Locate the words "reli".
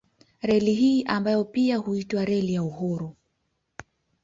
0.43-0.73, 2.25-2.53